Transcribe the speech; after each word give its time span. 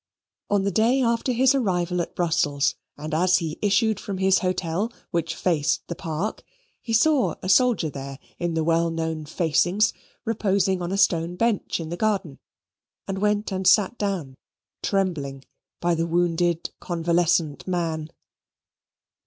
On 0.49 0.63
the 0.63 0.71
day 0.71 0.99
after 1.03 1.31
his 1.31 1.53
arrival 1.53 2.01
at 2.01 2.15
Brussels, 2.15 2.73
and 2.97 3.13
as 3.13 3.37
he 3.37 3.59
issued 3.61 3.99
from 3.99 4.17
his 4.17 4.39
hotel, 4.39 4.91
which 5.11 5.35
faced 5.35 5.85
the 5.87 5.93
park, 5.95 6.41
he 6.81 6.91
saw 6.91 7.35
a 7.43 7.47
soldier 7.49 8.17
in 8.39 8.55
the 8.55 8.63
well 8.63 8.89
known 8.89 9.27
facings, 9.27 9.93
reposing 10.25 10.81
on 10.81 10.91
a 10.91 10.97
stone 10.97 11.35
bench 11.35 11.79
in 11.79 11.89
the 11.89 11.97
garden, 11.97 12.39
and 13.07 13.19
went 13.19 13.51
and 13.51 13.67
sate 13.67 13.99
down 13.99 14.33
trembling 14.81 15.43
by 15.79 15.93
the 15.93 16.07
wounded 16.07 16.71
convalescent 16.79 17.67
man. 17.67 18.09